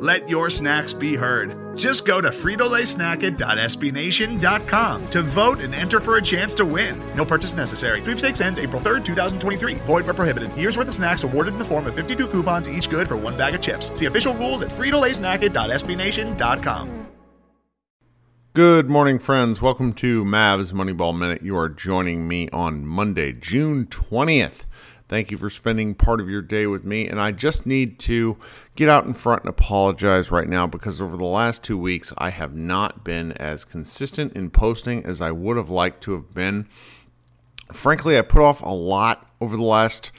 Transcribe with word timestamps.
Let 0.00 0.28
your 0.30 0.48
snacks 0.48 0.94
be 0.94 1.14
heard. 1.14 1.76
Just 1.76 2.06
go 2.06 2.22
to 2.22 2.30
fritolaysnacket.sbnation.com 2.30 5.10
to 5.10 5.22
vote 5.22 5.60
and 5.60 5.74
enter 5.74 6.00
for 6.00 6.16
a 6.16 6.22
chance 6.22 6.54
to 6.54 6.64
win. 6.64 6.98
No 7.14 7.26
purchase 7.26 7.52
necessary. 7.52 8.00
Sweepstakes 8.00 8.40
ends 8.40 8.58
April 8.58 8.80
3rd, 8.80 9.04
2023. 9.04 9.74
Void 9.74 10.06
where 10.06 10.14
prohibited. 10.14 10.56
Year's 10.56 10.78
worth 10.78 10.88
of 10.88 10.94
snacks 10.94 11.22
awarded 11.22 11.52
in 11.52 11.58
the 11.58 11.66
form 11.66 11.86
of 11.86 11.94
52 11.94 12.28
coupons, 12.28 12.66
each 12.66 12.88
good 12.88 13.08
for 13.08 13.16
one 13.16 13.36
bag 13.36 13.54
of 13.54 13.60
chips. 13.60 13.90
See 13.92 14.06
official 14.06 14.32
rules 14.32 14.62
at 14.62 14.70
fritolaysnacket.sbnation.com. 14.70 17.06
Good 18.54 18.88
morning, 18.88 19.18
friends. 19.18 19.60
Welcome 19.60 19.92
to 19.92 20.24
Mavs 20.24 20.72
Moneyball 20.72 21.14
Minute. 21.16 21.42
You 21.42 21.58
are 21.58 21.68
joining 21.68 22.26
me 22.26 22.48
on 22.54 22.86
Monday, 22.86 23.34
June 23.34 23.84
20th. 23.84 24.62
Thank 25.10 25.32
you 25.32 25.36
for 25.36 25.50
spending 25.50 25.96
part 25.96 26.20
of 26.20 26.28
your 26.28 26.40
day 26.40 26.68
with 26.68 26.84
me. 26.84 27.08
And 27.08 27.20
I 27.20 27.32
just 27.32 27.66
need 27.66 27.98
to 28.00 28.36
get 28.80 28.88
out 28.88 29.04
in 29.04 29.12
front 29.12 29.42
and 29.42 29.50
apologize 29.50 30.30
right 30.30 30.48
now 30.48 30.66
because 30.66 31.02
over 31.02 31.14
the 31.14 31.22
last 31.22 31.62
two 31.62 31.76
weeks, 31.76 32.14
I 32.16 32.30
have 32.30 32.54
not 32.54 33.04
been 33.04 33.32
as 33.32 33.62
consistent 33.62 34.32
in 34.32 34.48
posting 34.48 35.04
as 35.04 35.20
I 35.20 35.32
would 35.32 35.58
have 35.58 35.68
liked 35.68 36.02
to 36.04 36.12
have 36.12 36.32
been. 36.32 36.66
Frankly, 37.74 38.16
I 38.16 38.22
put 38.22 38.40
off 38.40 38.62
a 38.62 38.70
lot 38.70 39.30
over 39.38 39.54
the 39.54 39.62
last 39.62 40.12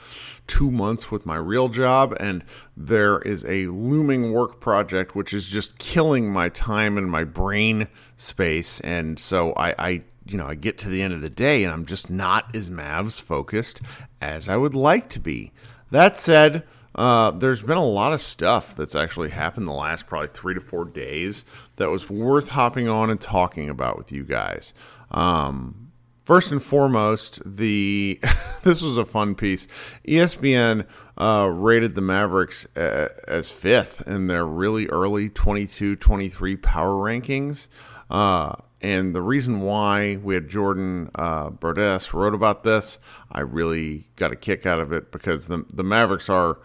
two 0.46 0.70
months 0.70 1.10
with 1.10 1.26
my 1.26 1.34
real 1.34 1.70
job, 1.70 2.16
and 2.20 2.44
there 2.76 3.18
is 3.22 3.44
a 3.46 3.66
looming 3.66 4.30
work 4.30 4.60
project 4.60 5.16
which 5.16 5.34
is 5.34 5.48
just 5.48 5.78
killing 5.78 6.32
my 6.32 6.48
time 6.48 6.96
and 6.96 7.10
my 7.10 7.24
brain 7.24 7.88
space. 8.16 8.78
And 8.78 9.18
so 9.18 9.54
I, 9.54 9.74
I 9.76 10.02
you 10.24 10.38
know, 10.38 10.46
I 10.46 10.54
get 10.54 10.78
to 10.78 10.88
the 10.88 11.02
end 11.02 11.14
of 11.14 11.20
the 11.20 11.28
day 11.28 11.64
and 11.64 11.72
I'm 11.72 11.84
just 11.84 12.08
not 12.08 12.54
as 12.54 12.70
Mavs 12.70 13.20
focused 13.20 13.82
as 14.20 14.48
I 14.48 14.56
would 14.56 14.76
like 14.76 15.08
to 15.08 15.18
be. 15.18 15.50
That 15.90 16.16
said, 16.16 16.62
uh, 16.94 17.30
there's 17.30 17.62
been 17.62 17.78
a 17.78 17.84
lot 17.84 18.12
of 18.12 18.20
stuff 18.20 18.76
that's 18.76 18.94
actually 18.94 19.30
happened 19.30 19.66
the 19.66 19.72
last 19.72 20.06
probably 20.06 20.28
three 20.28 20.54
to 20.54 20.60
four 20.60 20.84
days 20.84 21.44
that 21.76 21.90
was 21.90 22.10
worth 22.10 22.48
hopping 22.48 22.88
on 22.88 23.10
and 23.10 23.20
talking 23.20 23.68
about 23.68 23.96
with 23.96 24.12
you 24.12 24.24
guys. 24.24 24.74
Um, 25.10 25.92
first 26.22 26.52
and 26.52 26.62
foremost, 26.62 27.40
the 27.44 28.18
this 28.62 28.82
was 28.82 28.98
a 28.98 29.04
fun 29.04 29.34
piece. 29.34 29.66
ESPN 30.06 30.86
uh, 31.16 31.48
rated 31.50 31.94
the 31.94 32.00
Mavericks 32.00 32.66
uh, 32.76 33.08
as 33.26 33.50
fifth 33.50 34.06
in 34.06 34.26
their 34.26 34.46
really 34.46 34.86
early 34.88 35.28
22-23 35.28 36.60
power 36.60 36.94
rankings. 36.94 37.68
Uh, 38.10 38.54
and 38.82 39.14
the 39.14 39.22
reason 39.22 39.60
why 39.60 40.16
we 40.16 40.34
had 40.34 40.48
Jordan 40.48 41.10
uh, 41.14 41.50
Berdess 41.50 42.12
wrote 42.12 42.34
about 42.34 42.64
this, 42.64 42.98
I 43.30 43.40
really 43.40 44.08
got 44.16 44.32
a 44.32 44.36
kick 44.36 44.66
out 44.66 44.80
of 44.80 44.92
it 44.92 45.12
because 45.12 45.46
the 45.46 45.64
the 45.72 45.84
Mavericks 45.84 46.28
are, 46.28 46.58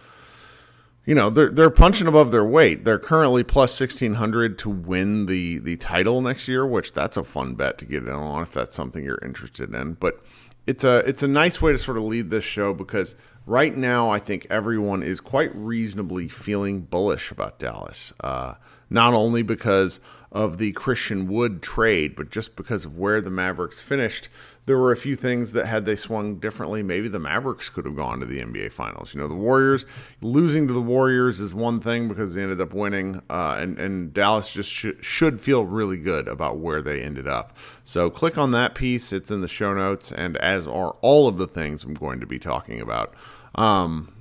you 1.08 1.16
know, 1.16 1.30
they're 1.30 1.50
they're 1.50 1.70
punching 1.70 2.06
above 2.06 2.32
their 2.32 2.44
weight. 2.44 2.84
They're 2.84 3.00
currently 3.00 3.42
plus 3.42 3.74
sixteen 3.74 4.16
hundred 4.16 4.60
to 4.60 4.70
win 4.70 5.26
the 5.26 5.58
the 5.58 5.78
title 5.78 6.22
next 6.22 6.50
year, 6.50 6.68
which 6.68 6.92
that's 6.92 7.16
a 7.16 7.24
fun 7.24 7.56
bet 7.56 7.78
to 7.78 7.86
get 7.86 8.04
in 8.04 8.10
on 8.10 8.44
if 8.44 8.52
that's 8.52 8.76
something 8.76 9.06
you're 9.06 9.24
interested 9.24 9.74
in. 9.74 9.94
But 9.94 10.22
it's 10.68 10.84
a 10.84 10.98
it's 11.08 11.24
a 11.24 11.28
nice 11.28 11.62
way 11.62 11.72
to 11.72 11.78
sort 11.78 11.98
of 11.98 12.04
lead 12.04 12.30
this 12.30 12.44
show 12.44 12.74
because 12.74 13.16
right 13.46 13.74
now 13.74 14.10
I 14.10 14.20
think 14.20 14.48
everyone 14.50 15.02
is 15.02 15.22
quite 15.22 15.56
reasonably 15.56 16.28
feeling 16.28 16.82
bullish 16.82 17.32
about 17.32 17.58
Dallas. 17.58 18.14
Uh, 18.20 18.56
not 18.90 19.14
only 19.14 19.44
because 19.44 20.02
of 20.32 20.58
the 20.58 20.72
Christian 20.74 21.28
Wood 21.28 21.62
trade, 21.62 22.16
but 22.16 22.30
just 22.30 22.56
because 22.56 22.86
of 22.86 22.98
where 22.98 23.22
the 23.22 23.30
Mavericks 23.30 23.82
finished, 23.82 24.30
there 24.68 24.78
were 24.78 24.92
a 24.92 24.98
few 24.98 25.16
things 25.16 25.54
that 25.54 25.66
had 25.66 25.86
they 25.86 25.96
swung 25.96 26.40
differently, 26.40 26.84
maybe 26.84 27.08
the 27.08 27.20
Mavericks 27.20 27.70
could 27.70 27.86
have 27.86 27.96
gone 27.96 28.20
to 28.20 28.26
the 28.26 28.42
NBA 28.42 28.74
Finals. 28.74 29.14
You 29.14 29.22
know, 29.22 29.28
the 29.30 29.34
Warriors 29.34 29.86
losing 30.22 30.68
to 30.68 30.74
the 30.74 30.82
Warriors 30.82 31.40
is 31.40 31.54
one 31.54 31.80
thing 31.80 32.10
because 32.10 32.36
they 32.36 32.44
ended 32.44 32.60
up 32.60 32.74
winning, 32.74 33.22
uh, 33.30 33.56
and 33.58 33.80
and 33.80 34.14
Dallas 34.14 34.52
just 34.52 34.70
sh- 34.70 34.88
should 35.00 35.40
feel 35.40 35.66
really 35.66 35.96
good 35.96 36.28
about 36.28 36.58
where 36.58 36.82
they 36.82 37.02
ended 37.02 37.28
up. 37.28 37.56
So 37.86 38.10
click 38.10 38.38
on 38.38 38.52
that 38.52 38.76
piece; 38.76 39.14
it's 39.14 39.32
in 39.32 39.40
the 39.40 39.48
show 39.48 39.74
notes, 39.74 40.12
and 40.12 40.36
as 40.38 40.68
are 40.68 40.98
all 41.00 41.30
of 41.30 41.38
the 41.38 41.48
things 41.48 41.86
I'm 41.86 41.94
going 41.94 42.20
to 42.20 42.28
be 42.28 42.38
talking 42.38 42.82
about. 42.82 43.14
Um, 43.56 44.14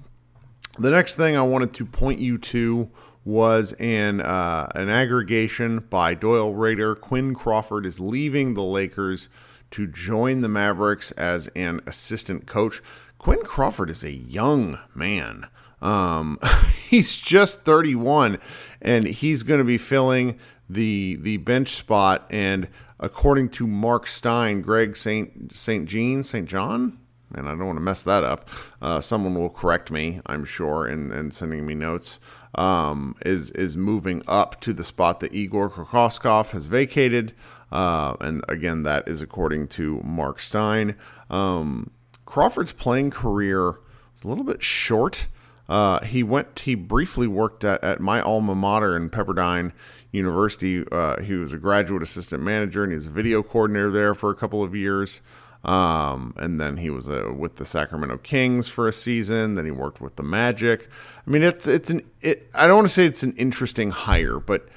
the 0.79 0.91
next 0.91 1.17
thing 1.17 1.37
I 1.37 1.43
wanted 1.43 1.73
to 1.75 1.85
point 1.85 2.21
you 2.21 2.39
to 2.39 2.89
was 3.27 3.73
an 3.81 4.21
uh, 4.21 4.69
an 4.77 4.89
aggregation 4.89 5.81
by 5.91 6.15
Doyle 6.15 6.55
Rader. 6.55 6.95
Quinn 6.95 7.35
Crawford 7.35 7.85
is 7.85 7.99
leaving 7.99 8.55
the 8.55 8.63
Lakers 8.63 9.29
to 9.73 9.89
join 9.89 10.41
the 10.41 10.49
Mavericks 10.49 11.11
as 11.13 11.49
an 11.49 11.81
assistant 11.87 12.47
coach. 12.47 12.81
Quinn 13.19 13.43
Crawford 13.43 13.91
is 13.91 14.05
a 14.05 14.13
young 14.13 14.79
man. 14.95 15.49
Um, 15.83 16.39
he's 16.89 17.17
just 17.17 17.63
31, 17.63 18.39
and 18.81 19.07
he's 19.09 19.43
going 19.43 19.59
to 19.59 19.65
be 19.65 19.79
filling 19.79 20.39
the 20.71 21.19
the 21.21 21.39
bench 21.39 21.75
spot. 21.75 22.27
And 22.31 22.69
according 23.01 23.49
to 23.51 23.67
Marc 23.67 24.07
Stein, 24.07 24.63
Greg 24.63 24.97
Saint 24.97 25.55
Saint 25.57 25.89
Jean 25.89 26.23
Saint 26.23 26.49
John. 26.49 26.99
And 27.35 27.49
I 27.49 27.51
don't 27.51 27.67
want 27.67 27.77
to 27.77 27.83
mess 27.83 28.03
that 28.03 28.23
up. 28.23 28.49
Uh, 28.81 29.01
someone 29.01 29.35
will 29.35 29.51
correct 29.51 29.91
me, 29.91 30.21
I'm 30.27 30.45
sure, 30.45 30.87
and, 30.87 31.35
sending 31.35 31.67
me 31.67 31.75
notes 31.75 32.21
um, 32.55 33.17
is 33.25 33.51
is 33.51 33.77
moving 33.77 34.23
up 34.27 34.61
to 34.63 34.73
the 34.73 34.85
spot 34.85 35.21
that 35.21 35.35
Igor 35.35 35.71
Kokoskov 35.71 36.51
has 36.51 36.67
vacated. 36.67 37.35
Uh, 37.71 38.15
and 38.21 38.43
again, 38.49 38.83
that 38.85 39.07
is 39.09 39.21
according 39.21 39.69
to 39.69 40.01
Marc 40.03 40.41
Stein. 40.41 40.97
Um, 41.29 41.91
Crawford's 42.25 42.73
playing 42.73 43.11
career 43.11 43.81
was 44.15 44.25
a 44.25 44.29
little 44.29 44.45
bit 44.45 44.63
short. 44.63 45.29
Uh, 45.69 46.01
he 46.05 46.23
went. 46.23 46.61
He 46.61 46.75
briefly 46.75 47.27
worked 47.27 47.65
at, 47.65 47.83
at 47.83 48.01
my 48.01 48.21
alma 48.21 48.55
mater 48.55 48.97
in 48.97 49.11
Pepperdine 49.11 49.73
University. 50.13 50.85
Uh, 50.91 51.21
he 51.21 51.35
was 51.35 51.53
a 51.53 51.59
graduate 51.59 52.03
assistant 52.03 52.43
manager 52.43 52.85
and 52.85 52.93
he 52.93 52.97
was 52.97 53.07
a 53.07 53.11
video 53.11 53.43
coordinator 53.43 53.91
there 53.91 54.15
for 54.15 54.31
a 54.31 54.35
couple 54.35 54.63
of 54.63 54.75
years. 54.75 55.21
Um, 55.67 56.33
and 56.37 56.61
then 56.61 56.77
he 56.77 56.91
was 56.91 57.09
uh, 57.09 57.33
with 57.37 57.57
the 57.57 57.65
Sacramento 57.65 58.19
Kings 58.19 58.69
for 58.69 58.87
a 58.87 58.93
season. 58.93 59.57
Then 59.57 59.65
he 59.65 59.73
worked 59.73 60.01
with 60.01 60.15
the 60.15 60.23
Magic. 60.23 60.89
I 61.27 61.31
mean, 61.31 61.43
it's 61.43 61.67
it's 61.67 61.91
an 61.91 62.09
it. 62.21 62.49
I 62.55 62.69
don't 62.69 62.77
want 62.77 62.89
to 62.89 62.95
say 62.95 63.05
it's 63.05 63.25
an 63.25 63.35
interesting 63.37 63.91
hire, 63.91 64.39
but 64.39 64.69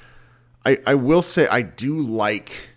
I 0.66 0.78
I 0.86 0.94
will 0.96 1.22
say 1.22 1.46
I 1.46 1.62
do 1.62 2.00
like 2.00 2.70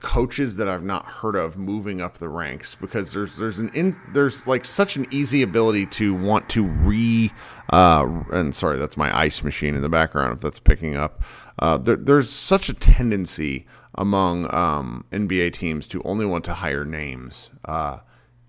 coaches 0.00 0.56
that 0.56 0.68
I've 0.68 0.82
not 0.82 1.06
heard 1.06 1.34
of 1.36 1.56
moving 1.56 2.00
up 2.00 2.18
the 2.18 2.28
ranks 2.28 2.74
because 2.74 3.12
there's 3.12 3.36
there's 3.36 3.58
an 3.58 3.70
in 3.74 3.96
there's 4.12 4.46
like 4.46 4.66
such 4.66 4.96
an 4.96 5.06
easy 5.10 5.42
ability 5.42 5.86
to 5.86 6.14
want 6.14 6.48
to 6.50 6.64
re 6.64 7.30
uh, 7.70 8.06
and 8.32 8.54
sorry 8.54 8.78
that's 8.78 8.96
my 8.96 9.16
ice 9.16 9.42
machine 9.42 9.74
in 9.74 9.82
the 9.82 9.90
background 9.90 10.32
if 10.32 10.40
that's 10.40 10.58
picking 10.58 10.96
up 10.96 11.22
uh, 11.58 11.76
there, 11.76 11.96
there's 11.96 12.30
such 12.30 12.70
a 12.70 12.74
tendency 12.74 13.66
among 13.94 14.52
um, 14.54 15.04
NBA 15.12 15.52
teams 15.52 15.86
to 15.88 16.02
only 16.04 16.24
want 16.24 16.44
to 16.46 16.54
hire 16.54 16.84
names 16.84 17.50
uh, 17.64 17.98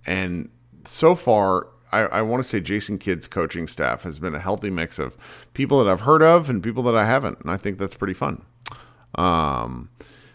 and 0.06 0.50
so 0.86 1.16
far 1.16 1.68
I, 1.92 2.00
I 2.02 2.22
want 2.22 2.42
to 2.42 2.48
say 2.48 2.60
Jason 2.62 2.98
Kidd's 2.98 3.28
coaching 3.28 3.68
staff 3.68 4.04
has 4.04 4.20
been 4.20 4.34
a 4.34 4.40
healthy 4.40 4.70
mix 4.70 4.98
of 5.00 5.18
people 5.54 5.84
that 5.84 5.92
I've 5.92 6.02
heard 6.02 6.24
of 6.24 6.50
and 6.50 6.64
people 6.64 6.84
that 6.84 6.96
I 6.96 7.06
haven't 7.06 7.40
and 7.42 7.52
I 7.52 7.58
think 7.58 7.78
that's 7.78 7.96
pretty 7.96 8.14
fun 8.14 8.44
um, 9.16 9.90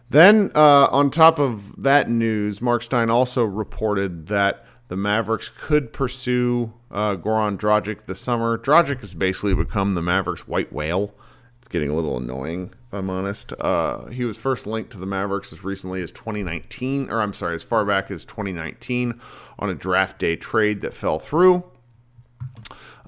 then, 0.09 0.51
uh, 0.55 0.87
on 0.91 1.11
top 1.11 1.39
of 1.39 1.83
that 1.83 2.09
news, 2.09 2.61
Marc 2.61 2.83
Stein 2.83 3.11
also 3.11 3.45
reported 3.45 4.29
that 4.29 4.65
the 4.89 4.97
Mavericks 4.97 5.51
could 5.51 5.93
pursue 5.93 6.73
uh, 6.93 7.17
Goran 7.17 7.59
Dragic 7.59 8.07
this 8.07 8.21
summer. 8.21 8.57
Dragic 8.57 9.01
has 9.01 9.15
basically 9.15 9.55
become 9.55 9.91
the 9.91 10.03
Mavericks' 10.03 10.47
white 10.47 10.73
whale. 10.73 11.13
It's 11.59 11.69
getting 11.69 11.91
a 11.91 11.95
little 11.95 12.17
annoying, 12.19 12.73
I'm 12.97 13.11
honest. 13.11 13.53
Uh, 13.53 14.07
he 14.07 14.25
was 14.25 14.37
first 14.37 14.67
linked 14.67 14.91
to 14.93 14.99
the 14.99 15.07
Mavericks 15.07 15.53
as 15.53 15.63
recently 15.63 16.03
as 16.03 16.11
2019, 16.13 17.11
or 17.11 17.21
I'm 17.21 17.33
sorry, 17.33 17.55
as 17.55 17.63
far 17.63 17.85
back 17.85 18.11
as 18.11 18.25
2019 18.25 19.21
on 19.59 19.71
a 19.71 19.75
draft 19.75 20.19
day 20.19 20.37
trade 20.37 20.81
that 20.81 20.95
fell 20.95 21.19
through. 21.19 21.65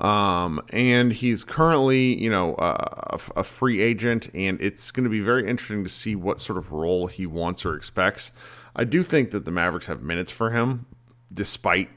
Um, 0.01 0.63
and 0.71 1.13
he's 1.13 1.43
currently, 1.43 2.23
you 2.23 2.31
know, 2.31 2.55
uh, 2.55 3.19
a, 3.37 3.41
a, 3.41 3.43
free 3.45 3.81
agent, 3.81 4.29
and 4.33 4.61
it's 4.61 4.93
going 4.93 5.03
to 5.03 5.11
be 5.11 5.19
very 5.19 5.49
interesting 5.49 5.83
to 5.83 5.91
see 5.91 6.15
what 6.15 6.41
sort 6.41 6.57
of 6.57 6.71
role 6.71 7.09
he 7.09 7.27
wants 7.27 7.67
or 7.67 7.75
expects. 7.75 8.31
I 8.77 8.85
do 8.85 9.03
think 9.03 9.33
that 9.33 9.45
the 9.45 9.51
Mavericks 9.51 9.87
have 9.87 10.01
minutes 10.01 10.31
for 10.31 10.51
him, 10.51 10.87
despite, 11.35 11.91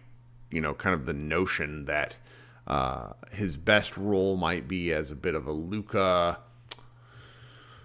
you 0.50 0.62
know, 0.62 0.74
kind 0.74 0.96
of 0.96 1.06
the 1.06 1.14
notion 1.14 1.86
that 1.86 2.16
uh, 2.66 3.12
his 3.32 3.56
best 3.56 3.96
role 3.98 4.36
might 4.36 4.68
be 4.68 4.92
as 4.92 5.12
a 5.12 5.16
bit 5.16 5.36
of 5.36 5.46
a 5.46 5.52
Luka 5.52 6.40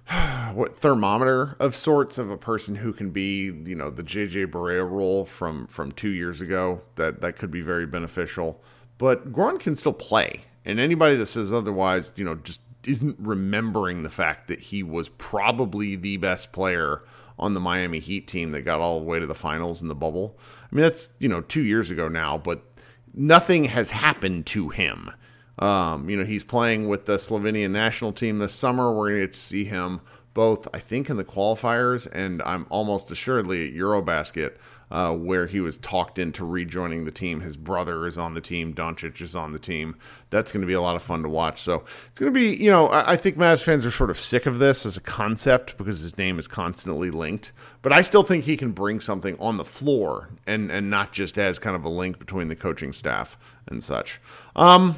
what 0.53 0.79
thermometer 0.79 1.56
of 1.58 1.75
sorts 1.75 2.19
of 2.19 2.31
a 2.31 2.37
person 2.37 2.76
who 2.76 2.93
can 2.93 3.11
be, 3.11 3.47
you 3.47 3.75
know, 3.75 3.91
the 3.91 4.03
JJ 4.03 4.47
Barea 4.47 4.88
role 4.88 5.25
from 5.25 5.67
from 5.67 5.93
two 5.93 6.11
years 6.11 6.41
ago. 6.41 6.82
That 6.97 7.20
that 7.20 7.37
could 7.37 7.50
be 7.50 7.61
very 7.61 7.87
beneficial. 7.87 8.62
But 8.99 9.32
Goran 9.32 9.61
can 9.61 9.76
still 9.76 9.93
play. 9.93 10.44
And 10.64 10.81
anybody 10.81 11.17
that 11.17 11.26
says 11.26 11.53
otherwise, 11.53 12.12
you 12.17 12.25
know, 12.25 12.37
just 12.37 12.62
isn't 12.85 13.17
remembering 13.19 14.03
the 14.03 14.11
fact 14.11 14.49
that 14.49 14.61
he 14.61 14.82
was 14.82 15.08
probably 15.11 15.97
the 15.97 16.17
best 16.17 16.53
player 16.53 17.03
on 17.38 17.55
the 17.55 17.61
Miami 17.61 17.99
Heat 17.99 18.26
team 18.26 18.53
that 18.53 18.62
got 18.62 18.81
all 18.81 19.00
the 19.00 19.06
way 19.06 19.19
to 19.19 19.26
the 19.26 19.35
finals 19.35 19.82
in 19.82 19.88
the 19.88 19.94
bubble. 19.94 20.38
I 20.73 20.75
mean, 20.75 20.82
that's, 20.82 21.12
you 21.19 21.29
know, 21.29 21.41
two 21.41 21.62
years 21.62 21.91
ago 21.91 22.08
now, 22.08 22.38
but 22.38 22.64
nothing 23.12 23.64
has 23.64 23.91
happened 23.91 24.47
to 24.47 24.70
him. 24.70 25.11
Um, 25.58 26.08
you 26.08 26.17
know, 26.17 26.25
he's 26.25 26.44
playing 26.44 26.88
with 26.88 27.06
the 27.06 27.17
Slovenian 27.17 27.70
national 27.70 28.12
team 28.12 28.38
this 28.38 28.53
summer. 28.53 28.93
We're 28.93 29.11
going 29.11 29.29
to 29.29 29.35
see 29.37 29.64
him 29.64 30.00
both, 30.35 30.69
I 30.75 30.79
think, 30.79 31.08
in 31.08 31.17
the 31.17 31.25
qualifiers 31.25 32.06
and 32.12 32.43
I'm 32.43 32.67
almost 32.69 33.11
assuredly 33.11 33.69
at 33.69 33.75
Eurobasket 33.75 34.56
uh, 34.91 35.12
where 35.12 35.47
he 35.47 35.61
was 35.61 35.76
talked 35.79 36.19
into 36.19 36.44
rejoining 36.44 37.05
the 37.05 37.11
team. 37.11 37.41
His 37.41 37.56
brother 37.56 38.06
is 38.06 38.17
on 38.17 38.35
the 38.35 38.41
team. 38.41 38.73
Doncic 38.73 39.20
is 39.20 39.35
on 39.35 39.53
the 39.53 39.58
team. 39.58 39.97
That's 40.31 40.53
going 40.53 40.61
to 40.61 40.67
be 40.67 40.75
a 40.75 40.81
lot 40.81 40.94
of 40.94 41.03
fun 41.03 41.23
to 41.23 41.29
watch. 41.29 41.61
So 41.61 41.85
it's 42.08 42.20
going 42.20 42.32
to 42.32 42.38
be, 42.38 42.55
you 42.55 42.70
know, 42.70 42.88
I, 42.88 43.12
I 43.12 43.17
think 43.17 43.37
Mavs 43.37 43.64
fans 43.64 43.85
are 43.85 43.91
sort 43.91 44.11
of 44.11 44.19
sick 44.19 44.47
of 44.47 44.58
this 44.58 44.87
as 44.87 44.97
a 44.97 45.00
concept 45.00 45.76
because 45.76 46.00
his 46.00 46.17
name 46.17 46.38
is 46.38 46.47
constantly 46.47 47.11
linked. 47.11 47.53
But 47.82 47.93
I 47.93 48.03
still 48.03 48.23
think 48.23 48.44
he 48.44 48.56
can 48.56 48.73
bring 48.73 49.00
something 49.00 49.37
on 49.41 49.56
the 49.56 49.64
floor 49.64 50.29
and 50.47 50.70
and 50.70 50.91
not 50.91 51.12
just 51.12 51.38
as 51.38 51.58
kind 51.58 51.75
of 51.75 51.85
a 51.85 51.88
link 51.88 52.19
between 52.19 52.49
the 52.49 52.56
coaching 52.56 52.93
staff 52.93 53.37
and 53.67 53.82
such. 53.82 54.20
Um, 54.55 54.97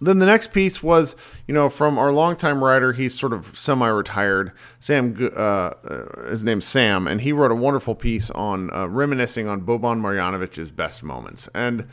then 0.00 0.18
the 0.18 0.26
next 0.26 0.52
piece 0.52 0.82
was, 0.82 1.16
you 1.46 1.54
know, 1.54 1.68
from 1.68 1.98
our 1.98 2.12
longtime 2.12 2.62
writer. 2.62 2.92
He's 2.92 3.18
sort 3.18 3.32
of 3.32 3.56
semi-retired. 3.56 4.52
Sam, 4.80 5.16
uh, 5.20 5.38
uh, 5.38 6.28
his 6.28 6.44
name's 6.44 6.66
Sam, 6.66 7.06
and 7.06 7.20
he 7.20 7.32
wrote 7.32 7.50
a 7.50 7.56
wonderful 7.56 7.94
piece 7.94 8.30
on 8.30 8.72
uh, 8.74 8.86
reminiscing 8.88 9.46
on 9.46 9.62
Boban 9.62 10.00
Marjanovic's 10.00 10.70
best 10.70 11.02
moments. 11.02 11.48
And 11.54 11.88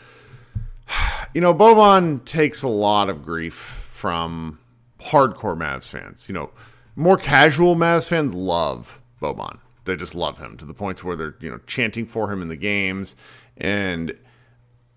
you 1.34 1.42
know, 1.42 1.54
Boban 1.54 2.26
takes 2.26 2.64
a 2.64 2.68
lot 2.68 3.10
of 3.10 3.24
grief 3.24 3.54
from 3.54 4.60
hardcore 5.00 5.58
Mavs 5.58 5.88
fans. 5.88 6.28
You 6.28 6.34
know, 6.34 6.52
more 6.96 7.18
casual 7.18 7.76
Mavs 7.76 8.06
fans 8.06 8.34
love 8.34 9.00
Boban. 9.22 9.60
They 9.86 9.96
just 9.96 10.16
love 10.16 10.40
him 10.40 10.58
to 10.58 10.66
the 10.66 10.74
point 10.74 11.04
where 11.04 11.16
they're 11.16 11.36
you 11.40 11.50
know 11.50 11.60
chanting 11.68 12.06
for 12.06 12.32
him 12.32 12.42
in 12.42 12.50
the 12.50 12.56
games 12.56 13.16
and 13.58 14.16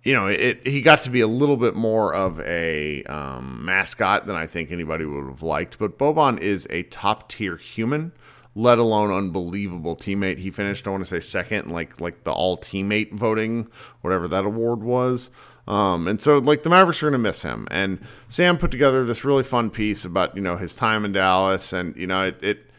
you 0.05 0.13
know, 0.13 0.29
it, 0.29 0.67
he 0.67 0.83
got 0.83 1.03
to 1.03 1.11
be 1.11 1.21
a 1.21 1.27
little 1.27 1.57
bit 1.57 1.75
more 1.75 2.15
of 2.15 2.39
a 2.41 3.03
um, 3.05 3.65
mascot 3.65 4.27
than 4.27 4.37
I 4.37 4.47
think 4.47 4.71
anybody 4.71 5.07
would 5.07 5.27
have 5.27 5.43
liked. 5.43 5.79
But 5.79 5.99
Boban 5.99 6.39
is 6.39 6.67
a 6.69 6.83
top 6.85 7.29
tier 7.31 7.57
human, 7.57 8.13
let 8.55 8.79
alone 8.79 9.11
unbelievable 9.11 9.97
teammate. 9.97 10.39
He 10.39 10.51
finished, 10.51 10.87
I 10.87 10.91
want 10.91 11.05
to 11.05 11.09
say, 11.09 11.21
second, 11.21 11.71
like 11.71 12.01
like 12.01 12.25
the 12.25 12.33
all 12.33 12.59
teammate 12.59 13.13
voting, 13.13 13.67
whatever 14.03 14.29
that 14.29 14.45
award 14.45 14.83
was. 14.83 15.31
Um, 15.67 16.07
and 16.07 16.21
so, 16.21 16.37
like, 16.37 16.63
the 16.63 16.69
Mavericks 16.69 17.03
are 17.03 17.07
going 17.07 17.13
to 17.13 17.19
miss 17.19 17.41
him. 17.41 17.67
And 17.71 17.99
Sam 18.29 18.59
put 18.59 18.71
together 18.71 19.05
this 19.05 19.25
really 19.25 19.43
fun 19.43 19.71
piece 19.71 20.05
about, 20.05 20.37
you 20.37 20.43
know, 20.43 20.59
his 20.59 20.75
time 20.75 21.07
in 21.07 21.13
Dallas. 21.13 21.73
And, 21.73 21.97
you 21.97 22.07
know, 22.07 22.27
it, 22.27 22.39
it 22.43 22.71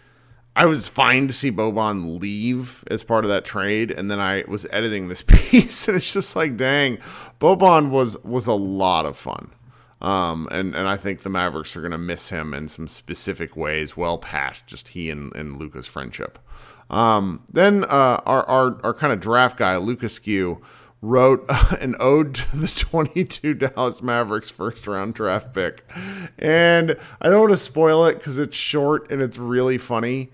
I 0.55 0.65
was 0.65 0.87
fine 0.87 1.27
to 1.27 1.33
see 1.33 1.51
Boban 1.51 2.19
leave 2.19 2.83
as 2.87 3.03
part 3.03 3.25
of 3.25 3.29
that 3.29 3.43
trade, 3.43 3.91
and 3.91 4.09
then 4.09 4.19
I 4.19 4.45
was 4.47 4.65
editing 4.71 5.07
this 5.07 5.21
piece, 5.27 5.87
and 5.87 5.97
it's 5.97 6.13
just 6.13 6.35
like, 6.35 6.55
dang, 6.55 6.99
Boban 7.41 7.89
was 7.89 8.17
was 8.23 8.47
a 8.47 8.53
lot 8.53 9.05
of 9.05 9.17
fun, 9.17 9.51
um, 10.01 10.47
and 10.51 10.75
and 10.75 10.87
I 10.87 10.95
think 10.95 11.21
the 11.23 11.29
Mavericks 11.29 11.75
are 11.75 11.81
to 11.89 11.97
miss 11.97 12.29
him 12.29 12.53
in 12.53 12.67
some 12.67 12.87
specific 12.87 13.57
ways, 13.57 13.97
well 13.97 14.17
past 14.17 14.65
just 14.67 14.89
he 14.89 15.09
and, 15.09 15.35
and 15.35 15.59
Luka's 15.59 15.87
friendship. 15.87 16.39
Um, 16.89 17.43
then 17.51 17.83
uh, 17.83 18.21
our 18.25 18.47
our, 18.47 18.79
our 18.83 18.93
kind 18.93 19.11
of 19.11 19.19
draft 19.19 19.57
guy, 19.57 19.75
Lucas 19.75 20.13
Skew, 20.13 20.61
wrote 21.01 21.45
an 21.79 21.95
ode 21.99 22.35
to 22.35 22.57
the 22.57 22.67
22 22.67 23.53
Dallas 23.53 24.01
Mavericks 24.01 24.51
first 24.51 24.87
round 24.87 25.13
draft 25.13 25.53
pick. 25.53 25.85
And 26.37 26.97
I 27.21 27.29
don't 27.29 27.41
want 27.41 27.51
to 27.51 27.57
spoil 27.57 28.05
it 28.05 28.19
because 28.19 28.37
it's 28.37 28.57
short 28.57 29.11
and 29.11 29.21
it's 29.21 29.37
really 29.37 29.77
funny. 29.77 30.31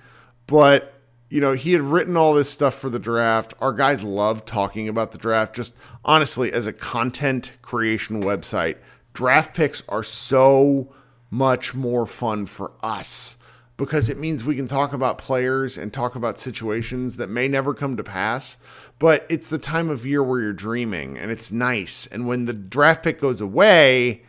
But 0.47 1.01
you 1.31 1.39
know, 1.39 1.53
he 1.53 1.71
had 1.71 1.81
written 1.81 2.17
all 2.17 2.33
this 2.33 2.49
stuff 2.49 2.75
for 2.75 2.89
the 2.89 2.99
draft. 2.99 3.53
Our 3.61 3.71
guys 3.71 4.03
love 4.03 4.43
talking 4.43 4.89
about 4.89 5.13
the 5.13 5.17
draft. 5.17 5.55
Just 5.55 5.73
honestly, 6.03 6.51
as 6.51 6.67
a 6.67 6.73
content 6.73 7.53
creation 7.61 8.21
website, 8.21 8.75
draft 9.13 9.55
picks 9.55 9.81
are 9.87 10.03
so 10.03 10.93
much 11.29 11.73
more 11.73 12.05
fun 12.05 12.45
for 12.45 12.73
us 12.83 13.37
because 13.77 14.09
it 14.09 14.17
means 14.17 14.43
we 14.43 14.57
can 14.57 14.67
talk 14.67 14.91
about 14.91 15.17
players 15.17 15.77
and 15.77 15.93
talk 15.93 16.15
about 16.15 16.37
situations 16.37 17.15
that 17.15 17.29
may 17.29 17.47
never 17.47 17.73
come 17.73 17.95
to 17.95 18.03
pass. 18.03 18.57
But 18.99 19.25
it's 19.29 19.47
the 19.47 19.57
time 19.57 19.89
of 19.89 20.05
year 20.05 20.21
where 20.21 20.41
you're 20.41 20.53
dreaming 20.53 21.17
and 21.17 21.31
it's 21.31 21.51
nice. 21.51 22.07
And 22.07 22.27
when 22.27 22.43
the 22.43 22.53
draft 22.53 23.03
pick 23.03 23.21
goes 23.21 23.39
away, 23.39 24.23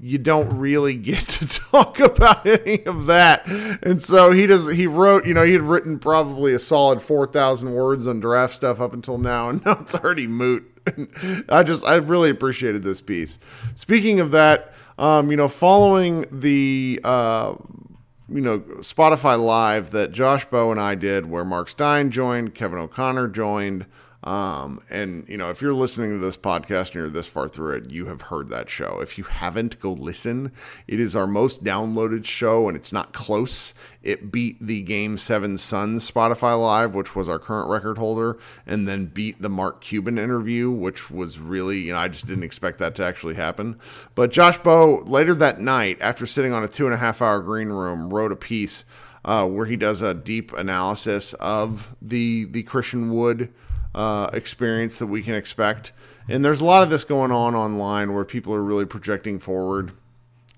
you 0.00 0.18
don't 0.18 0.58
really 0.58 0.94
get 0.94 1.26
to 1.26 1.46
talk 1.70 1.98
about 1.98 2.46
any 2.46 2.84
of 2.84 3.06
that. 3.06 3.46
And 3.46 4.00
so 4.02 4.32
he 4.32 4.46
does 4.46 4.66
he 4.68 4.86
wrote, 4.86 5.26
you 5.26 5.34
know, 5.34 5.44
he 5.44 5.52
had 5.52 5.62
written 5.62 5.98
probably 5.98 6.54
a 6.54 6.58
solid 6.58 7.02
4,000 7.02 7.74
words 7.74 8.06
on 8.06 8.20
draft 8.20 8.54
stuff 8.54 8.80
up 8.80 8.92
until 8.92 9.18
now 9.18 9.48
and 9.48 9.64
now 9.66 9.78
it's 9.80 9.94
already 9.94 10.26
moot. 10.26 10.64
I 11.48 11.62
just 11.62 11.84
I 11.84 11.96
really 11.96 12.30
appreciated 12.30 12.82
this 12.82 13.00
piece. 13.00 13.38
Speaking 13.74 14.20
of 14.20 14.30
that, 14.30 14.72
um, 14.98 15.30
you 15.30 15.36
know, 15.36 15.48
following 15.48 16.26
the 16.32 17.00
uh, 17.04 17.54
you 18.30 18.40
know, 18.40 18.60
Spotify 18.80 19.42
live 19.42 19.90
that 19.92 20.12
Josh 20.12 20.44
Bowe 20.44 20.70
and 20.70 20.80
I 20.80 20.94
did 20.94 21.26
where 21.26 21.44
Marc 21.44 21.68
Stein 21.68 22.10
joined, 22.10 22.54
Kevin 22.54 22.78
O'Connor 22.78 23.28
joined, 23.28 23.86
um, 24.24 24.82
and 24.90 25.28
you 25.28 25.36
know, 25.36 25.50
if 25.50 25.62
you're 25.62 25.72
listening 25.72 26.10
to 26.10 26.18
this 26.18 26.36
podcast 26.36 26.86
and 26.86 26.94
you're 26.94 27.08
this 27.08 27.28
far 27.28 27.46
through 27.46 27.76
it, 27.76 27.90
you 27.90 28.06
have 28.06 28.22
heard 28.22 28.48
that 28.48 28.68
show. 28.68 28.98
If 29.00 29.16
you 29.16 29.24
haven't, 29.24 29.78
go 29.78 29.92
listen. 29.92 30.50
It 30.88 30.98
is 30.98 31.14
our 31.14 31.28
most 31.28 31.62
downloaded 31.62 32.24
show, 32.24 32.66
and 32.66 32.76
it's 32.76 32.92
not 32.92 33.12
close. 33.12 33.74
It 34.02 34.32
beat 34.32 34.56
the 34.60 34.82
Game 34.82 35.18
Seven 35.18 35.56
Suns 35.56 36.10
Spotify 36.10 36.60
Live, 36.60 36.96
which 36.96 37.14
was 37.14 37.28
our 37.28 37.38
current 37.38 37.70
record 37.70 37.96
holder, 37.96 38.38
and 38.66 38.88
then 38.88 39.06
beat 39.06 39.40
the 39.40 39.48
Mark 39.48 39.80
Cuban 39.80 40.18
interview, 40.18 40.68
which 40.68 41.12
was 41.12 41.38
really, 41.38 41.78
you 41.78 41.92
know, 41.92 42.00
I 42.00 42.08
just 42.08 42.26
didn't 42.26 42.44
expect 42.44 42.78
that 42.78 42.96
to 42.96 43.04
actually 43.04 43.36
happen. 43.36 43.78
But 44.16 44.32
Josh 44.32 44.58
Bowe 44.58 45.04
later 45.06 45.34
that 45.36 45.60
night, 45.60 45.98
after 46.00 46.26
sitting 46.26 46.52
on 46.52 46.64
a 46.64 46.68
two 46.68 46.86
and 46.86 46.94
a 46.94 46.98
half 46.98 47.22
hour 47.22 47.40
green 47.40 47.68
room, 47.68 48.12
wrote 48.12 48.32
a 48.32 48.36
piece 48.36 48.84
uh, 49.24 49.46
where 49.46 49.66
he 49.66 49.76
does 49.76 50.02
a 50.02 50.14
deep 50.14 50.52
analysis 50.54 51.34
of 51.34 51.94
the 52.02 52.46
the 52.46 52.64
Christian 52.64 53.14
Wood 53.14 53.52
uh, 53.98 54.30
experience 54.32 55.00
that 55.00 55.08
we 55.08 55.24
can 55.24 55.34
expect. 55.34 55.90
And 56.28 56.44
there's 56.44 56.60
a 56.60 56.64
lot 56.64 56.84
of 56.84 56.88
this 56.90 57.02
going 57.02 57.32
on 57.32 57.56
online 57.56 58.14
where 58.14 58.24
people 58.24 58.54
are 58.54 58.62
really 58.62 58.86
projecting 58.86 59.40
forward. 59.40 59.90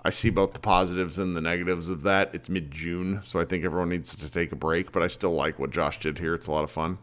I 0.04 0.10
see 0.10 0.28
both 0.28 0.52
the 0.52 0.60
positives 0.60 1.18
and 1.18 1.34
the 1.34 1.40
negatives 1.40 1.88
of 1.88 2.02
that. 2.02 2.34
It's 2.34 2.50
mid 2.50 2.70
June, 2.70 3.20
so 3.24 3.40
I 3.40 3.46
think 3.46 3.64
everyone 3.64 3.88
needs 3.88 4.14
to 4.14 4.28
take 4.30 4.52
a 4.52 4.56
break, 4.56 4.92
but 4.92 5.02
I 5.02 5.06
still 5.06 5.32
like 5.32 5.58
what 5.58 5.70
Josh 5.70 6.00
did 6.00 6.18
here. 6.18 6.34
It's 6.34 6.48
a 6.48 6.52
lot 6.52 6.64
of 6.64 6.70
fun. 6.70 6.98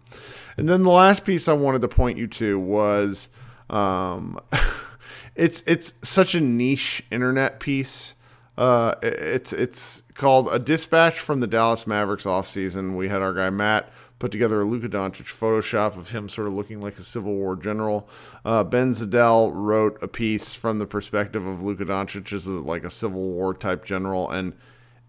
And 0.58 0.70
then 0.70 0.84
the 0.84 0.91
last 0.91 1.25
piece 1.25 1.48
I 1.48 1.53
wanted 1.53 1.82
to 1.82 1.88
point 1.88 2.20
you 2.20 2.27
to 2.27 2.60
was 2.60 3.29
um, 3.70 4.39
it's 5.36 5.63
it's 5.65 5.96
such 6.03 6.36
a 6.36 6.39
niche 6.39 7.03
internet 7.10 7.60
piece. 7.60 8.13
Uh, 8.58 8.96
it's 9.01 9.53
it's 9.53 10.03
called 10.13 10.50
a 10.51 10.60
dispatch 10.60 11.20
from 11.20 11.39
the 11.39 11.48
Dallas 11.48 11.88
Mavericks 11.88 12.25
offseason. 12.25 12.96
We 12.96 13.10
had 13.10 13.22
our 13.24 13.34
guy 13.34 13.50
Matt 13.50 13.91
put 14.20 14.32
together 14.32 14.62
a 14.62 14.66
Luka 14.66 14.90
Doncic 14.90 15.26
Photoshop 15.26 15.98
of 15.98 16.10
him 16.10 16.28
sort 16.28 16.48
of 16.48 16.54
looking 16.54 16.82
like 16.82 16.98
a 16.98 17.04
Civil 17.04 17.36
War 17.36 17.56
general. 17.56 18.10
Uh, 18.44 18.64
ben 18.64 18.92
Zadell 18.92 19.52
wrote 19.54 20.02
a 20.02 20.08
piece 20.08 20.54
from 20.54 20.80
the 20.80 20.86
perspective 20.86 21.46
of 21.46 21.64
Luka 21.64 21.86
Doncic 21.86 22.32
as 22.34 22.48
a, 22.48 22.54
like 22.54 22.84
a 22.84 22.90
Civil 22.90 23.32
War 23.32 23.54
type 23.54 23.86
general, 23.86 24.30
and 24.30 24.54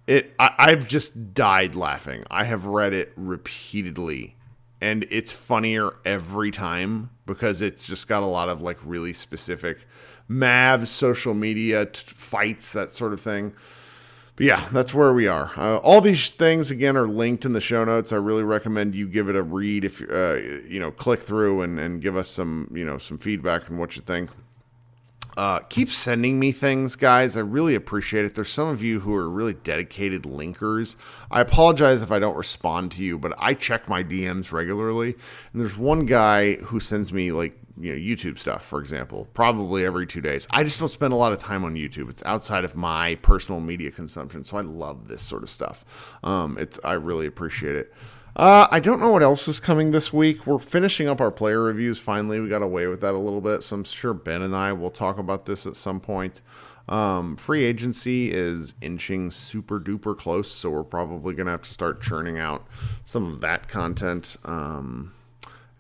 it 0.07 0.35
I, 0.39 0.55
I've 0.59 0.89
just 0.89 1.35
died 1.35 1.75
laughing. 1.75 2.25
I 2.31 2.45
have 2.45 2.67
read 2.67 2.93
it 2.93 3.13
repeatedly, 3.17 4.37
and 4.81 5.07
it's 5.11 5.33
funnier 5.33 5.95
every 6.05 6.51
time 6.51 7.11
because 7.27 7.63
it's 7.63 7.87
just 7.87 8.09
got 8.09 8.23
a 8.23 8.27
lot 8.27 8.49
of 8.49 8.61
like 8.61 8.79
really 8.85 9.13
specific 9.13 9.87
Mavs 10.29 10.89
social 10.89 11.33
media 11.33 11.87
t- 11.87 12.03
fights, 12.05 12.73
that 12.73 12.93
sort 12.93 13.13
of 13.13 13.21
thing. 13.21 13.55
But 14.39 14.47
yeah, 14.47 14.69
that's 14.71 14.95
where 14.95 15.13
we 15.13 15.27
are. 15.27 15.51
Uh, 15.57 15.79
all 15.79 16.01
these 16.01 16.31
things 16.31 16.71
again 16.71 16.97
are 16.97 17.09
linked 17.09 17.45
in 17.45 17.55
the 17.55 17.61
show 17.61 17.85
notes. 17.85 18.13
I 18.13 18.17
really 18.17 18.45
recommend 18.45 18.95
you 18.95 19.09
give 19.09 19.29
it 19.29 19.35
a 19.35 19.43
read 19.43 19.85
if 19.85 20.01
uh, 20.01 20.35
you 20.65 20.79
know 20.79 20.93
click 20.93 21.19
through 21.19 21.63
and, 21.63 21.81
and 21.81 22.01
give 22.01 22.17
us 22.17 22.29
some 22.29 22.71
you 22.73 22.87
know 22.87 22.99
some 22.99 23.19
feedback 23.19 23.69
on 23.69 23.79
what 23.79 23.97
you 23.97 24.03
think. 24.03 24.31
Uh, 25.39 25.61
keep 25.69 25.89
sending 25.89 26.41
me 26.41 26.51
things, 26.51 26.97
guys. 26.97 27.37
I 27.37 27.41
really 27.43 27.77
appreciate 27.77 28.25
it. 28.25 28.35
There's 28.35 28.51
some 28.51 28.67
of 28.67 28.83
you 28.83 28.99
who 28.99 29.15
are 29.15 29.31
really 29.31 29.55
dedicated 29.55 30.25
linkers. 30.25 30.97
I 31.31 31.41
apologize 31.41 32.03
if 32.03 32.11
I 32.11 32.19
don't 32.19 32.37
respond 32.37 32.91
to 32.93 33.05
you, 33.05 33.21
but 33.21 33.35
I 33.39 33.55
check 33.55 33.89
my 33.89 34.03
DMs 34.03 34.51
regularly. 34.51 35.15
And 35.53 35.63
there's 35.63 35.79
one 35.79 36.07
guy 36.07 36.57
who 36.57 36.81
sends 36.81 37.13
me 37.13 37.31
like 37.31 37.57
you 37.81 37.93
know 37.93 37.99
YouTube 38.01 38.41
stuff, 38.41 38.65
for 38.65 38.81
example, 38.81 39.29
probably 39.33 39.85
every 39.85 40.09
two 40.09 40.21
days. 40.21 40.49
I 40.51 40.65
just 40.65 40.81
don't 40.81 40.89
spend 40.89 41.13
a 41.13 41.17
lot 41.17 41.33
of 41.33 41.39
time 41.39 41.65
on 41.65 41.77
YouTube. 41.77 42.11
It's 42.11 42.25
outside 42.25 42.65
of 42.65 42.75
my 42.75 43.15
personal 43.23 43.61
media 43.61 43.93
consumption, 43.93 44.45
so 44.45 44.57
I 44.57 44.63
love 44.63 45.07
this 45.07 45.23
sort 45.23 45.45
of 45.45 45.51
stuff. 45.51 45.85
Um, 46.25 46.59
it's 46.59 46.81
I 46.83 46.95
really 46.95 47.27
appreciate 47.27 47.77
it. 47.77 47.95
Uh, 48.39 48.69
I 48.71 48.79
don't 48.79 49.01
know 49.01 49.11
what 49.11 49.25
else 49.25 49.49
is 49.49 49.59
coming 49.59 49.91
this 49.91 50.13
week. 50.13 50.47
We're 50.47 50.61
finishing 50.61 51.09
up 51.09 51.21
our 51.21 51.33
player 51.33 51.61
reviews. 51.61 51.99
Finally, 51.99 52.39
we 52.39 52.49
got 52.49 52.63
away 52.63 52.87
with 52.87 53.01
that 53.01 53.13
a 53.15 53.19
little 53.19 53.41
bit, 53.41 53.65
so 53.65 53.75
I'm 53.75 53.83
sure 53.83 54.15
Ben 54.15 54.43
and 54.43 54.55
I 54.55 54.73
will 54.73 54.91
talk 54.91 55.19
about 55.19 55.47
this 55.47 55.67
at 55.67 55.77
some 55.77 55.99
point. 55.99 56.41
Um, 56.89 57.37
free 57.37 57.65
agency 57.65 58.33
is 58.33 58.75
inching 58.81 59.33
super 59.33 59.81
duper 59.81 60.17
close, 60.17 60.53
so 60.53 60.71
we're 60.71 60.85
probably 60.85 61.35
gonna 61.35 61.51
have 61.51 61.63
to 61.63 61.73
start 61.73 62.01
churning 62.01 62.39
out 62.39 62.65
some 63.03 63.27
of 63.27 63.41
that 63.41 63.67
content. 63.67 64.37
Um, 64.45 65.13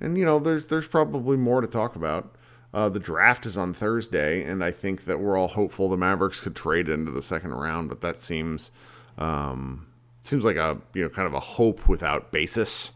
and 0.00 0.18
you 0.18 0.24
know, 0.24 0.40
there's 0.40 0.66
there's 0.66 0.88
probably 0.88 1.36
more 1.36 1.60
to 1.60 1.68
talk 1.68 1.94
about. 1.94 2.34
Uh, 2.74 2.88
the 2.88 2.98
draft 2.98 3.46
is 3.46 3.56
on 3.56 3.72
Thursday, 3.72 4.42
and 4.42 4.64
I 4.64 4.72
think 4.72 5.04
that 5.04 5.20
we're 5.20 5.38
all 5.38 5.48
hopeful 5.48 5.88
the 5.88 5.96
Mavericks 5.96 6.40
could 6.40 6.56
trade 6.56 6.88
into 6.88 7.12
the 7.12 7.22
second 7.22 7.54
round, 7.54 7.88
but 7.88 8.00
that 8.00 8.18
seems 8.18 8.72
um, 9.16 9.86
seems 10.28 10.44
like 10.44 10.56
a 10.56 10.78
you 10.94 11.02
know 11.02 11.08
kind 11.08 11.26
of 11.26 11.34
a 11.34 11.40
hope 11.40 11.88
without 11.88 12.30
basis. 12.30 12.92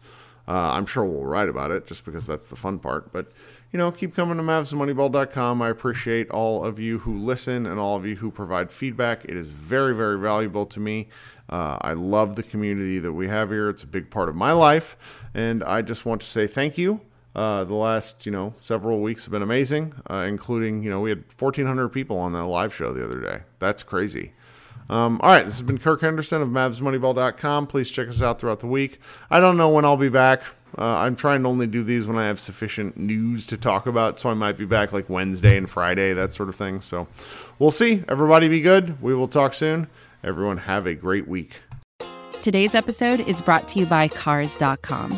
Uh, 0.47 0.71
I'm 0.71 0.85
sure 0.85 1.05
we'll 1.05 1.25
write 1.25 1.49
about 1.49 1.71
it 1.71 1.87
just 1.87 2.03
because 2.05 2.27
that's 2.27 2.49
the 2.49 2.55
fun 2.55 2.79
part. 2.79 3.11
But 3.11 3.31
you 3.71 3.79
know, 3.79 3.91
keep 3.91 4.15
coming 4.15 4.37
to 4.37 4.43
MavsMoneyball.com. 4.43 5.61
I 5.61 5.69
appreciate 5.69 6.29
all 6.29 6.63
of 6.63 6.79
you 6.79 6.99
who 6.99 7.17
listen 7.17 7.65
and 7.65 7.79
all 7.79 7.95
of 7.95 8.05
you 8.05 8.17
who 8.17 8.29
provide 8.29 8.71
feedback. 8.71 9.25
It 9.25 9.35
is 9.35 9.49
very 9.49 9.95
very 9.95 10.19
valuable 10.19 10.65
to 10.67 10.79
me. 10.79 11.09
Uh, 11.49 11.77
I 11.81 11.93
love 11.93 12.35
the 12.35 12.43
community 12.43 12.99
that 12.99 13.13
we 13.13 13.27
have 13.27 13.49
here. 13.49 13.69
It's 13.69 13.83
a 13.83 13.87
big 13.87 14.09
part 14.09 14.29
of 14.29 14.35
my 14.35 14.51
life, 14.51 14.95
and 15.33 15.63
I 15.63 15.81
just 15.81 16.05
want 16.05 16.21
to 16.21 16.27
say 16.27 16.47
thank 16.47 16.77
you. 16.77 17.01
Uh, 17.35 17.63
the 17.63 17.73
last, 17.73 18.27
you 18.27 18.31
know, 18.31 18.53
several 18.57 19.01
weeks 19.01 19.25
have 19.25 19.31
been 19.31 19.41
amazing, 19.41 19.95
uh, 20.07 20.17
including, 20.27 20.83
you 20.83 20.89
know, 20.91 20.99
we 20.99 21.09
had 21.09 21.23
1,400 21.35 21.89
people 21.89 22.15
on 22.15 22.31
the 22.31 22.43
live 22.43 22.73
show 22.73 22.91
the 22.91 23.03
other 23.03 23.19
day. 23.19 23.41
That's 23.57 23.81
crazy. 23.81 24.33
Um, 24.89 25.19
all 25.21 25.29
right, 25.29 25.45
this 25.45 25.55
has 25.55 25.61
been 25.61 25.77
Kirk 25.77 26.01
Henderson 26.01 26.41
of 26.41 26.49
MavsMoneyball.com. 26.49 27.67
Please 27.67 27.89
check 27.89 28.07
us 28.07 28.21
out 28.21 28.39
throughout 28.39 28.59
the 28.59 28.67
week. 28.67 28.99
I 29.29 29.39
don't 29.39 29.57
know 29.57 29.69
when 29.69 29.85
I'll 29.85 29.97
be 29.97 30.09
back. 30.09 30.43
Uh, 30.77 30.85
I'm 30.85 31.15
trying 31.15 31.43
to 31.43 31.49
only 31.49 31.67
do 31.67 31.83
these 31.83 32.07
when 32.07 32.17
I 32.17 32.25
have 32.25 32.39
sufficient 32.39 32.97
news 32.97 33.45
to 33.47 33.57
talk 33.57 33.85
about, 33.85 34.19
so 34.19 34.29
I 34.29 34.33
might 34.33 34.57
be 34.57 34.65
back 34.65 34.91
like 34.91 35.09
Wednesday 35.09 35.55
and 35.55 35.69
Friday, 35.69 36.13
that 36.13 36.33
sort 36.33 36.49
of 36.49 36.55
thing. 36.55 36.81
So 36.81 37.07
we'll 37.59 37.71
see. 37.71 38.03
Everybody 38.07 38.47
be 38.47 38.61
good. 38.61 39.01
We 39.01 39.13
will 39.13 39.27
talk 39.27 39.53
soon. 39.53 39.87
Everyone, 40.23 40.57
have 40.57 40.87
a 40.87 40.95
great 40.95 41.27
week. 41.27 41.61
Today's 42.41 42.75
episode 42.75 43.21
is 43.21 43.41
brought 43.41 43.67
to 43.69 43.79
you 43.79 43.85
by 43.85 44.07
Cars.com. 44.07 45.17